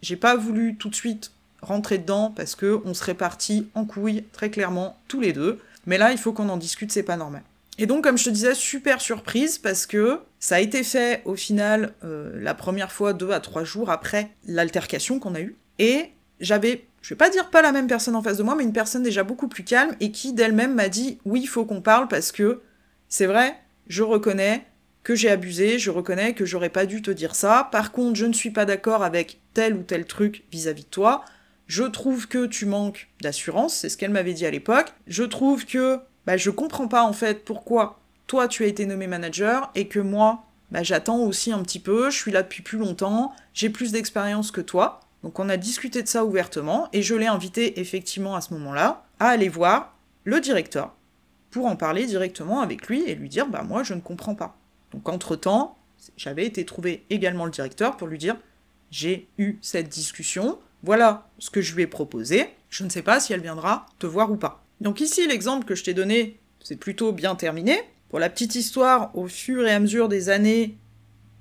j'ai 0.02 0.16
pas 0.16 0.36
voulu 0.36 0.76
tout 0.76 0.88
de 0.88 0.94
suite 0.94 1.32
rentrer 1.62 1.98
dedans 1.98 2.32
parce 2.34 2.54
que 2.54 2.80
on 2.84 2.94
serait 2.94 3.14
partis 3.14 3.68
en 3.74 3.84
couille 3.84 4.24
très 4.32 4.50
clairement 4.50 4.96
tous 5.08 5.20
les 5.20 5.32
deux, 5.32 5.60
mais 5.86 5.98
là 5.98 6.12
il 6.12 6.18
faut 6.18 6.32
qu'on 6.32 6.48
en 6.48 6.56
discute, 6.56 6.90
c'est 6.90 7.02
pas 7.02 7.16
normal. 7.16 7.42
Et 7.80 7.86
donc 7.86 8.04
comme 8.04 8.18
je 8.18 8.24
te 8.24 8.30
disais, 8.30 8.54
super 8.54 9.00
surprise 9.00 9.56
parce 9.56 9.86
que 9.86 10.20
ça 10.38 10.56
a 10.56 10.60
été 10.60 10.84
fait 10.84 11.22
au 11.24 11.34
final 11.34 11.94
euh, 12.04 12.30
la 12.38 12.52
première 12.52 12.92
fois 12.92 13.14
deux 13.14 13.30
à 13.30 13.40
trois 13.40 13.64
jours 13.64 13.88
après 13.90 14.30
l'altercation 14.46 15.18
qu'on 15.18 15.34
a 15.34 15.40
eue, 15.40 15.56
et 15.78 16.10
j'avais 16.40 16.84
je 17.00 17.14
vais 17.14 17.16
pas 17.16 17.30
dire 17.30 17.48
pas 17.48 17.62
la 17.62 17.72
même 17.72 17.86
personne 17.86 18.14
en 18.14 18.22
face 18.22 18.36
de 18.36 18.42
moi, 18.42 18.54
mais 18.54 18.64
une 18.64 18.74
personne 18.74 19.02
déjà 19.02 19.24
beaucoup 19.24 19.48
plus 19.48 19.64
calme 19.64 19.96
et 19.98 20.12
qui 20.12 20.34
d'elle-même 20.34 20.74
m'a 20.74 20.90
dit 20.90 21.20
oui, 21.24 21.40
il 21.42 21.46
faut 21.46 21.64
qu'on 21.64 21.80
parle 21.80 22.06
parce 22.06 22.32
que 22.32 22.60
c'est 23.08 23.24
vrai, 23.24 23.56
je 23.86 24.02
reconnais 24.02 24.66
que 25.02 25.14
j'ai 25.14 25.30
abusé, 25.30 25.78
je 25.78 25.90
reconnais 25.90 26.34
que 26.34 26.44
j'aurais 26.44 26.68
pas 26.68 26.84
dû 26.84 27.00
te 27.00 27.10
dire 27.10 27.34
ça. 27.34 27.70
Par 27.72 27.92
contre, 27.92 28.16
je 28.16 28.26
ne 28.26 28.34
suis 28.34 28.50
pas 28.50 28.66
d'accord 28.66 29.02
avec 29.02 29.40
tel 29.54 29.72
ou 29.72 29.82
tel 29.82 30.04
truc 30.04 30.44
vis-à-vis 30.52 30.84
de 30.84 30.90
toi. 30.90 31.24
Je 31.66 31.84
trouve 31.84 32.28
que 32.28 32.44
tu 32.44 32.66
manques 32.66 33.08
d'assurance, 33.22 33.74
c'est 33.74 33.88
ce 33.88 33.96
qu'elle 33.96 34.10
m'avait 34.10 34.34
dit 34.34 34.44
à 34.44 34.50
l'époque. 34.50 34.92
Je 35.06 35.22
trouve 35.22 35.64
que 35.64 36.00
bah, 36.26 36.36
je 36.36 36.50
comprends 36.50 36.88
pas 36.88 37.02
en 37.02 37.12
fait 37.12 37.44
pourquoi 37.44 37.98
toi 38.26 38.48
tu 38.48 38.64
as 38.64 38.66
été 38.66 38.86
nommé 38.86 39.06
manager 39.06 39.70
et 39.74 39.88
que 39.88 39.98
moi 39.98 40.44
bah, 40.70 40.82
j'attends 40.82 41.18
aussi 41.18 41.52
un 41.52 41.62
petit 41.62 41.80
peu, 41.80 42.10
je 42.10 42.16
suis 42.16 42.30
là 42.30 42.42
depuis 42.42 42.62
plus 42.62 42.78
longtemps, 42.78 43.32
j'ai 43.54 43.70
plus 43.70 43.92
d'expérience 43.92 44.50
que 44.50 44.60
toi. 44.60 45.00
Donc 45.22 45.38
on 45.38 45.48
a 45.48 45.56
discuté 45.56 46.02
de 46.02 46.08
ça 46.08 46.24
ouvertement 46.24 46.88
et 46.92 47.02
je 47.02 47.14
l'ai 47.14 47.26
invité 47.26 47.80
effectivement 47.80 48.36
à 48.36 48.40
ce 48.40 48.54
moment-là 48.54 49.04
à 49.18 49.28
aller 49.28 49.48
voir 49.48 49.94
le 50.24 50.40
directeur 50.40 50.94
pour 51.50 51.66
en 51.66 51.76
parler 51.76 52.06
directement 52.06 52.60
avec 52.60 52.86
lui 52.86 53.02
et 53.02 53.14
lui 53.14 53.28
dire 53.28 53.48
bah 53.48 53.62
moi 53.62 53.82
je 53.82 53.94
ne 53.94 54.00
comprends 54.00 54.34
pas. 54.34 54.56
Donc 54.92 55.08
entre-temps, 55.08 55.76
j'avais 56.16 56.46
été 56.46 56.64
trouver 56.64 57.04
également 57.10 57.44
le 57.44 57.50
directeur 57.50 57.96
pour 57.96 58.08
lui 58.08 58.18
dire 58.18 58.36
j'ai 58.90 59.28
eu 59.38 59.58
cette 59.60 59.88
discussion, 59.88 60.58
voilà 60.82 61.28
ce 61.38 61.50
que 61.50 61.60
je 61.60 61.74
lui 61.74 61.82
ai 61.82 61.86
proposé, 61.86 62.48
je 62.70 62.84
ne 62.84 62.88
sais 62.88 63.02
pas 63.02 63.20
si 63.20 63.32
elle 63.32 63.42
viendra 63.42 63.86
te 63.98 64.06
voir 64.06 64.30
ou 64.30 64.36
pas. 64.36 64.59
Donc 64.80 65.00
ici 65.00 65.26
l'exemple 65.26 65.64
que 65.64 65.74
je 65.74 65.84
t'ai 65.84 65.94
donné, 65.94 66.40
c'est 66.62 66.76
plutôt 66.76 67.12
bien 67.12 67.34
terminé. 67.34 67.80
Pour 68.08 68.18
la 68.18 68.30
petite 68.30 68.54
histoire, 68.54 69.16
au 69.16 69.28
fur 69.28 69.66
et 69.66 69.72
à 69.72 69.80
mesure 69.80 70.08
des 70.08 70.30
années, 70.30 70.76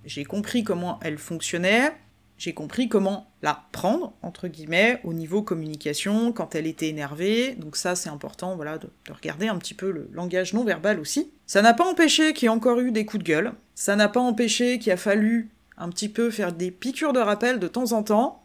j'ai 0.06 0.24
compris 0.24 0.64
comment 0.64 1.00
elle 1.02 1.18
fonctionnait, 1.18 1.92
j'ai 2.38 2.54
compris 2.54 2.88
comment 2.88 3.30
la 3.42 3.66
prendre, 3.74 4.14
entre 4.22 4.48
guillemets, 4.48 5.02
au 5.04 5.14
niveau 5.14 5.42
communication, 5.42 6.32
quand 6.32 6.56
elle 6.56 6.68
était 6.68 6.88
énervée. 6.88 7.54
Donc 7.56 7.76
ça, 7.76 7.96
c'est 7.96 8.10
important, 8.10 8.56
voilà, 8.56 8.78
de, 8.78 8.88
de, 9.08 9.14
regarder 9.14 9.50
un 9.50 9.58
petit 9.58 9.74
peu 9.74 9.92
le 9.92 10.10
langage 10.14 10.54
non 10.54 10.64
verbal 10.64 11.02
aussi. 11.02 11.32
Ça 11.48 11.62
n'a 11.62 11.74
pas 11.74 11.86
empêché 11.86 12.34
qu'il 12.34 12.46
y 12.46 12.48
ait 12.48 12.50
encore 12.50 12.80
eu 12.80 12.92
des 12.92 13.06
coups 13.06 13.24
de 13.24 13.28
gueule. 13.28 13.52
Ça 13.76 13.98
n'a 13.98 14.08
pas 14.08 14.22
empêché 14.22 14.80
qu'il 14.80 14.94
a 14.94 14.98
fallu 14.98 15.50
un 15.78 15.90
petit 15.90 16.08
peu 16.08 16.30
faire 16.30 16.54
des 16.54 16.72
piqûres 16.72 17.14
de 17.14 17.20
rappel 17.20 17.60
de 17.60 17.68
temps 17.68 17.92
en 17.92 18.04
temps. 18.04 18.44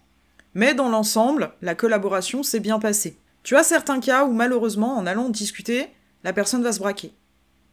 Mais 0.54 0.74
dans 0.74 0.88
l'ensemble, 0.88 1.52
la 1.62 1.74
collaboration 1.74 2.42
s'est 2.42 2.60
bien 2.60 2.80
passée. 2.80 3.16
Tu 3.44 3.56
as 3.56 3.62
certains 3.62 4.00
cas 4.00 4.24
où 4.24 4.32
malheureusement, 4.32 4.96
en 4.96 5.06
allant 5.06 5.28
discuter, 5.28 5.88
la 6.24 6.32
personne 6.32 6.62
va 6.62 6.72
se 6.72 6.80
braquer. 6.80 7.12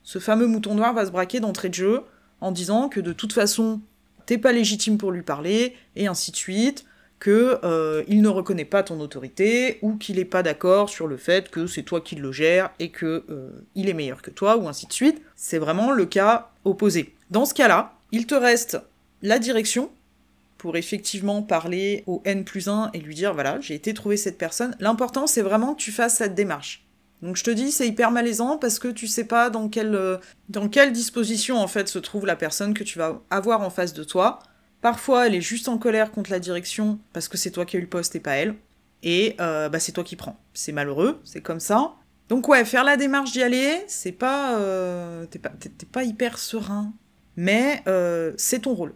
Ce 0.03 0.19
fameux 0.19 0.45
mouton 0.45 0.75
noir 0.75 0.93
va 0.93 1.05
se 1.05 1.11
braquer 1.11 1.39
d'entrée 1.39 1.69
de 1.69 1.73
jeu 1.73 2.01
en 2.41 2.51
disant 2.51 2.89
que 2.89 2.99
de 2.99 3.13
toute 3.13 3.31
façon, 3.31 3.79
t'es 4.25 4.37
pas 4.37 4.51
légitime 4.51 4.97
pour 4.97 5.11
lui 5.11 5.21
parler, 5.21 5.75
et 5.95 6.07
ainsi 6.07 6.31
de 6.31 6.35
suite, 6.35 6.85
que 7.19 7.59
euh, 7.63 8.03
il 8.07 8.21
ne 8.21 8.27
reconnaît 8.27 8.65
pas 8.65 8.83
ton 8.83 8.99
autorité 8.99 9.77
ou 9.81 9.95
qu'il 9.95 10.17
n'est 10.17 10.25
pas 10.25 10.43
d'accord 10.43 10.89
sur 10.89 11.07
le 11.07 11.17
fait 11.17 11.49
que 11.49 11.67
c'est 11.67 11.83
toi 11.83 12.01
qui 12.01 12.15
le 12.15 12.31
gères 12.31 12.71
et 12.79 12.89
que 12.89 13.23
euh, 13.29 13.51
il 13.75 13.87
est 13.87 13.93
meilleur 13.93 14.23
que 14.23 14.31
toi 14.31 14.57
ou 14.57 14.67
ainsi 14.67 14.87
de 14.87 14.93
suite. 14.93 15.21
C'est 15.35 15.59
vraiment 15.59 15.91
le 15.91 16.05
cas 16.05 16.49
opposé. 16.65 17.15
Dans 17.29 17.45
ce 17.45 17.53
cas-là, 17.53 17.93
il 18.11 18.25
te 18.25 18.33
reste 18.33 18.79
la 19.21 19.37
direction 19.37 19.91
pour 20.61 20.77
effectivement 20.77 21.41
parler 21.41 22.03
au 22.05 22.21
N 22.23 22.45
plus 22.45 22.67
1 22.67 22.91
et 22.93 22.99
lui 22.99 23.15
dire 23.15 23.33
voilà, 23.33 23.59
j'ai 23.61 23.73
été 23.73 23.95
trouver 23.95 24.15
cette 24.15 24.37
personne. 24.37 24.75
L'important, 24.79 25.25
c'est 25.25 25.41
vraiment 25.41 25.73
que 25.73 25.81
tu 25.81 25.91
fasses 25.91 26.17
cette 26.17 26.35
démarche. 26.35 26.85
Donc 27.23 27.35
je 27.35 27.43
te 27.43 27.49
dis, 27.49 27.71
c'est 27.71 27.87
hyper 27.87 28.11
malaisant 28.11 28.59
parce 28.59 28.77
que 28.77 28.87
tu 28.87 29.07
sais 29.07 29.23
pas 29.23 29.49
dans 29.49 29.69
quelle, 29.69 29.95
euh, 29.95 30.17
dans 30.49 30.69
quelle 30.69 30.91
disposition 30.93 31.57
en 31.57 31.65
fait 31.65 31.87
se 31.87 31.97
trouve 31.97 32.27
la 32.27 32.35
personne 32.35 32.75
que 32.75 32.83
tu 32.83 32.99
vas 32.99 33.23
avoir 33.31 33.61
en 33.61 33.71
face 33.71 33.93
de 33.93 34.03
toi. 34.03 34.37
Parfois, 34.81 35.25
elle 35.25 35.33
est 35.33 35.41
juste 35.41 35.67
en 35.67 35.79
colère 35.79 36.11
contre 36.11 36.29
la 36.29 36.39
direction 36.39 36.99
parce 37.11 37.27
que 37.27 37.37
c'est 37.37 37.49
toi 37.49 37.65
qui 37.65 37.77
as 37.77 37.79
eu 37.79 37.83
le 37.83 37.89
poste 37.89 38.15
et 38.15 38.19
pas 38.19 38.33
elle. 38.33 38.53
Et 39.01 39.35
euh, 39.41 39.67
bah, 39.67 39.79
c'est 39.79 39.93
toi 39.93 40.03
qui 40.03 40.15
prends. 40.15 40.39
C'est 40.53 40.73
malheureux, 40.73 41.21
c'est 41.23 41.41
comme 41.41 41.59
ça. 41.59 41.95
Donc 42.29 42.47
ouais, 42.47 42.65
faire 42.65 42.83
la 42.83 42.97
démarche 42.97 43.31
d'y 43.31 43.41
aller, 43.41 43.83
c'est 43.87 44.11
pas, 44.11 44.59
euh, 44.59 45.25
t'es 45.25 45.39
pas, 45.39 45.53
pas 45.91 46.03
hyper 46.03 46.37
serein, 46.37 46.93
mais 47.35 47.83
c'est 48.37 48.59
ton 48.59 48.75
rôle. 48.75 48.93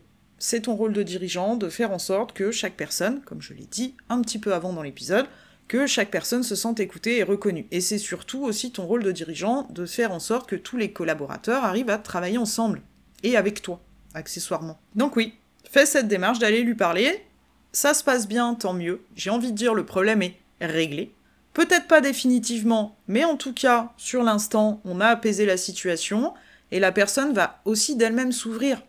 C'est 0.47 0.61
ton 0.61 0.75
rôle 0.75 0.93
de 0.93 1.01
dirigeant 1.01 1.55
de 1.55 1.69
faire 1.69 1.89
en 1.89 1.97
sorte 1.97 2.33
que 2.33 2.51
chaque 2.51 2.75
personne, 2.75 3.19
comme 3.21 3.41
je 3.41 3.55
l'ai 3.55 3.65
dit 3.65 3.95
un 4.09 4.21
petit 4.21 4.37
peu 4.37 4.53
avant 4.53 4.73
dans 4.73 4.83
l'épisode, 4.83 5.25
que 5.67 5.87
chaque 5.87 6.11
personne 6.11 6.43
se 6.43 6.53
sente 6.53 6.79
écoutée 6.79 7.17
et 7.17 7.23
reconnue. 7.23 7.65
Et 7.71 7.81
c'est 7.81 7.97
surtout 7.97 8.43
aussi 8.43 8.71
ton 8.71 8.85
rôle 8.85 9.01
de 9.01 9.11
dirigeant 9.11 9.65
de 9.71 9.87
faire 9.87 10.11
en 10.11 10.19
sorte 10.19 10.47
que 10.47 10.55
tous 10.55 10.77
les 10.77 10.91
collaborateurs 10.91 11.63
arrivent 11.63 11.89
à 11.89 11.97
travailler 11.97 12.37
ensemble 12.37 12.83
et 13.23 13.37
avec 13.37 13.63
toi, 13.63 13.81
accessoirement. 14.13 14.79
Donc 14.93 15.15
oui, 15.15 15.33
fais 15.63 15.87
cette 15.87 16.07
démarche 16.07 16.37
d'aller 16.37 16.61
lui 16.61 16.75
parler. 16.75 17.25
Ça 17.71 17.95
se 17.95 18.03
passe 18.03 18.27
bien, 18.27 18.53
tant 18.53 18.73
mieux. 18.73 19.01
J'ai 19.15 19.31
envie 19.31 19.51
de 19.51 19.57
dire 19.57 19.73
le 19.73 19.83
problème 19.87 20.21
est 20.21 20.37
réglé. 20.61 21.11
Peut-être 21.53 21.87
pas 21.87 22.01
définitivement, 22.01 22.95
mais 23.07 23.25
en 23.25 23.35
tout 23.35 23.53
cas, 23.53 23.93
sur 23.97 24.21
l'instant, 24.21 24.79
on 24.85 25.01
a 25.01 25.07
apaisé 25.07 25.47
la 25.47 25.57
situation 25.57 26.35
et 26.69 26.79
la 26.79 26.91
personne 26.91 27.33
va 27.33 27.61
aussi 27.65 27.95
d'elle-même 27.95 28.31
s'ouvrir. 28.31 28.83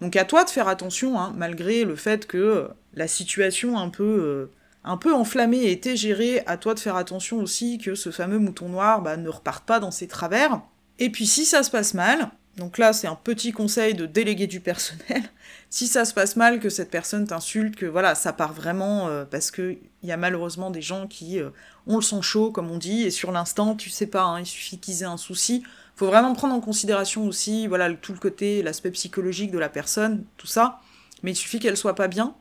Donc 0.00 0.16
à 0.16 0.24
toi 0.24 0.44
de 0.44 0.50
faire 0.50 0.68
attention, 0.68 1.18
hein, 1.18 1.32
malgré 1.36 1.84
le 1.84 1.96
fait 1.96 2.26
que 2.26 2.38
euh, 2.38 2.68
la 2.94 3.08
situation 3.08 3.78
un 3.78 3.88
peu, 3.88 4.02
euh, 4.02 4.50
un 4.84 4.96
peu 4.96 5.14
enflammée 5.14 5.64
ait 5.64 5.72
été 5.72 5.96
gérée, 5.96 6.42
à 6.46 6.56
toi 6.56 6.74
de 6.74 6.80
faire 6.80 6.96
attention 6.96 7.38
aussi 7.38 7.78
que 7.78 7.94
ce 7.94 8.10
fameux 8.10 8.38
mouton 8.38 8.68
noir 8.68 9.02
bah, 9.02 9.16
ne 9.16 9.28
reparte 9.28 9.64
pas 9.64 9.80
dans 9.80 9.90
ses 9.90 10.08
travers. 10.08 10.60
Et 10.98 11.10
puis 11.10 11.26
si 11.26 11.44
ça 11.44 11.62
se 11.62 11.70
passe 11.70 11.94
mal, 11.94 12.30
donc 12.56 12.78
là, 12.78 12.92
c'est 12.92 13.08
un 13.08 13.16
petit 13.16 13.50
conseil 13.50 13.94
de 13.94 14.06
déléguer 14.06 14.46
du 14.46 14.60
personnel. 14.60 15.22
si 15.70 15.88
ça 15.88 16.04
se 16.04 16.14
passe 16.14 16.36
mal, 16.36 16.60
que 16.60 16.68
cette 16.68 16.90
personne 16.90 17.26
t'insulte, 17.26 17.74
que 17.74 17.86
voilà, 17.86 18.14
ça 18.14 18.32
part 18.32 18.52
vraiment 18.52 19.08
euh, 19.08 19.24
parce 19.24 19.50
qu'il 19.50 19.78
y 20.04 20.12
a 20.12 20.16
malheureusement 20.16 20.70
des 20.70 20.82
gens 20.82 21.08
qui 21.08 21.40
ont 21.86 21.96
le 21.96 22.02
sang 22.02 22.22
chaud, 22.22 22.52
comme 22.52 22.70
on 22.70 22.78
dit, 22.78 23.02
et 23.02 23.10
sur 23.10 23.32
l'instant, 23.32 23.74
tu 23.74 23.90
sais 23.90 24.06
pas, 24.06 24.22
hein, 24.22 24.40
il 24.40 24.46
suffit 24.46 24.78
qu'ils 24.78 25.02
aient 25.02 25.06
un 25.06 25.16
souci. 25.16 25.64
Faut 25.96 26.06
vraiment 26.06 26.34
prendre 26.34 26.54
en 26.54 26.60
considération 26.60 27.26
aussi, 27.26 27.66
voilà, 27.66 27.92
tout 27.94 28.12
le 28.12 28.18
côté, 28.18 28.62
l'aspect 28.62 28.90
psychologique 28.90 29.50
de 29.50 29.58
la 29.58 29.68
personne, 29.68 30.24
tout 30.36 30.46
ça. 30.46 30.80
Mais 31.22 31.32
il 31.32 31.36
suffit 31.36 31.60
qu'elle 31.60 31.76
soit 31.76 31.94
pas 31.94 32.08
bien, 32.08 32.34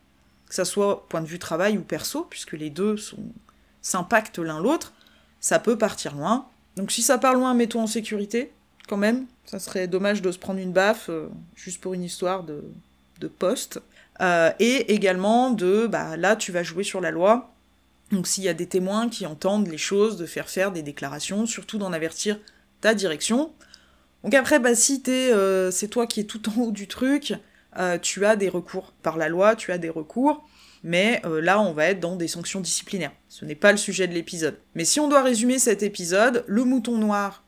que 0.48 0.55
ça 0.55 0.65
soit 0.65 1.07
point 1.07 1.22
de 1.22 1.27
vue 1.27 1.39
travail 1.39 1.77
ou 1.77 1.81
perso, 1.81 2.25
puisque 2.29 2.53
les 2.53 2.69
deux 2.69 2.95
s'impactent 3.81 4.39
l'un 4.39 4.60
l'autre, 4.60 4.93
ça 5.39 5.60
peut 5.60 5.77
partir 5.77 6.15
loin. 6.15 6.48
Donc 6.75 6.91
si 6.91 7.01
ça 7.01 7.17
part 7.17 7.36
loin, 7.36 7.53
mets-toi 7.53 7.81
en 7.81 7.88
sécurité, 7.88 8.51
quand 8.88 8.98
même. 8.98 9.27
Ça 9.45 9.60
serait 9.60 9.88
dommage 9.88 10.22
de 10.22 10.31
se 10.31 10.39
prendre 10.39 10.60
une 10.60 10.72
baffe 10.72 11.10
euh, 11.10 11.27
juste 11.55 11.79
pour 11.81 11.93
une 11.93 12.03
histoire 12.03 12.43
de, 12.43 12.63
de 13.19 13.27
poste. 13.27 13.81
Euh, 14.22 14.51
et 14.60 14.93
également 14.93 15.51
de, 15.51 15.86
bah 15.86 16.17
là, 16.17 16.36
tu 16.36 16.51
vas 16.51 16.63
jouer 16.63 16.83
sur 16.83 17.01
la 17.01 17.12
loi. 17.12 17.53
Donc 18.12 18.27
s'il 18.27 18.43
y 18.43 18.50
a 18.50 18.53
des 18.53 18.67
témoins 18.67 19.10
qui 19.10 19.25
entendent 19.25 19.67
les 19.67 19.77
choses, 19.77 20.17
de 20.17 20.25
faire 20.25 20.50
faire 20.50 20.72
des 20.72 20.81
déclarations, 20.81 21.45
surtout 21.45 21.77
d'en 21.77 21.93
avertir 21.93 22.39
ta 22.83 22.93
direction. 22.93 23.51
Donc 24.23 24.33
après, 24.33 24.59
bah, 24.59 24.75
si 24.75 25.01
euh, 25.07 25.71
c'est 25.71 25.87
toi 25.87 26.07
qui 26.07 26.19
es 26.21 26.23
tout 26.23 26.41
en 26.49 26.61
haut 26.61 26.71
du 26.71 26.87
truc, 26.87 27.33
tu 28.01 28.25
as 28.25 28.35
des 28.35 28.49
recours. 28.49 28.93
Par 29.01 29.17
la 29.17 29.29
loi, 29.29 29.55
tu 29.55 29.71
as 29.71 29.77
des 29.77 29.89
recours. 29.89 30.47
Mais 30.83 31.21
là, 31.41 31.59
on 31.61 31.71
va 31.71 31.85
être 31.85 31.99
dans 31.99 32.15
des 32.15 32.27
sanctions 32.27 32.59
disciplinaires. 32.59 33.13
Ce 33.29 33.45
n'est 33.45 33.55
pas 33.55 33.71
le 33.71 33.77
sujet 33.77 34.07
de 34.07 34.13
l'épisode. 34.13 34.57
Mais 34.75 34.85
si 34.85 34.99
on 34.99 35.07
doit 35.07 35.23
résumer 35.23 35.57
cet 35.57 35.81
épisode, 35.81 36.43
le 36.45 36.65
mouton 36.65 36.97
noir 36.97 37.43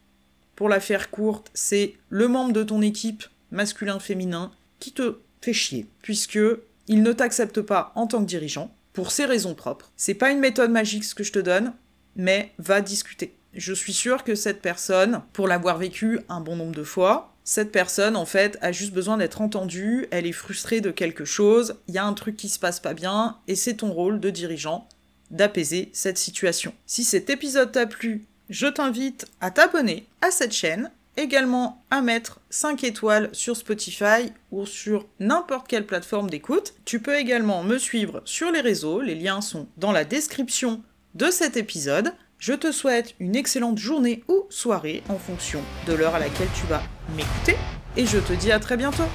pour 0.55 0.69
la 0.69 0.79
faire 0.79 1.11
courte, 1.11 1.51
c'est 1.53 1.93
le 2.09 2.27
membre 2.27 2.53
de 2.53 2.63
ton 2.63 2.81
équipe, 2.81 3.25
masculin-féminin, 3.51 4.51
qui 4.79 4.93
te 4.93 5.19
fait 5.41 5.53
chier, 5.53 5.85
puisque 6.01 6.39
il 6.87 7.03
ne 7.03 7.11
t'accepte 7.11 7.61
pas 7.61 7.91
en 7.95 8.07
tant 8.07 8.21
que 8.21 8.27
dirigeant, 8.27 8.73
pour 8.93 9.11
ses 9.11 9.25
raisons 9.25 9.53
propres. 9.53 9.91
C'est 9.97 10.13
pas 10.13 10.31
une 10.31 10.39
méthode 10.39 10.71
magique 10.71 11.03
ce 11.03 11.13
que 11.13 11.23
je 11.23 11.33
te 11.33 11.39
donne, 11.39 11.73
mais 12.15 12.53
va 12.57 12.81
discuter. 12.81 13.35
Je 13.55 13.73
suis 13.73 13.93
sûre 13.93 14.25
que 14.25 14.35
cette 14.35 14.61
personne, 14.61 15.21
pour 15.31 15.47
l'avoir 15.47 15.77
vécu 15.77 16.19
un 16.27 16.41
bon 16.41 16.57
nombre 16.57 16.75
de 16.75 16.83
fois, 16.83 17.33
cette 17.45 17.71
personne, 17.71 18.17
en 18.17 18.25
fait, 18.25 18.57
a 18.61 18.73
juste 18.73 18.91
besoin 18.91 19.15
d'être 19.15 19.39
entendue, 19.39 20.07
elle 20.11 20.25
est 20.25 20.33
frustrée 20.33 20.81
de 20.81 20.91
quelque 20.91 21.23
chose, 21.23 21.75
il 21.87 21.93
y 21.93 21.97
a 21.97 22.05
un 22.05 22.13
truc 22.13 22.35
qui 22.35 22.49
se 22.49 22.59
passe 22.59 22.81
pas 22.81 22.93
bien, 22.93 23.37
et 23.47 23.55
c'est 23.55 23.75
ton 23.75 23.93
rôle 23.93 24.19
de 24.19 24.29
dirigeant 24.29 24.89
d'apaiser 25.31 25.89
cette 25.93 26.17
situation. 26.17 26.73
Si 26.85 27.05
cet 27.05 27.29
épisode 27.29 27.71
t'a 27.71 27.85
plu, 27.85 28.25
je 28.49 28.67
t'invite 28.67 29.25
à 29.39 29.51
t'abonner 29.51 30.05
à 30.21 30.31
cette 30.31 30.53
chaîne, 30.53 30.91
également 31.15 31.81
à 31.91 32.01
mettre 32.01 32.41
5 32.49 32.83
étoiles 32.83 33.29
sur 33.31 33.55
Spotify 33.55 34.33
ou 34.51 34.65
sur 34.65 35.07
n'importe 35.21 35.67
quelle 35.69 35.85
plateforme 35.85 36.29
d'écoute. 36.29 36.73
Tu 36.83 36.99
peux 36.99 37.15
également 37.15 37.63
me 37.63 37.77
suivre 37.77 38.21
sur 38.25 38.51
les 38.51 38.59
réseaux, 38.59 38.99
les 38.99 39.15
liens 39.15 39.39
sont 39.39 39.67
dans 39.77 39.93
la 39.93 40.03
description 40.03 40.83
de 41.13 41.31
cet 41.31 41.55
épisode. 41.55 42.11
Je 42.47 42.53
te 42.53 42.71
souhaite 42.71 43.15
une 43.19 43.35
excellente 43.35 43.79
journée 43.79 44.23
ou 44.27 44.45
soirée 44.51 45.01
en 45.09 45.17
fonction 45.17 45.61
de 45.87 45.93
l'heure 45.93 46.13
à 46.13 46.19
laquelle 46.19 46.47
tu 46.53 46.67
vas 46.67 46.83
m'écouter 47.17 47.57
et 47.97 48.05
je 48.05 48.19
te 48.19 48.33
dis 48.33 48.51
à 48.51 48.59
très 48.59 48.77
bientôt 48.77 49.07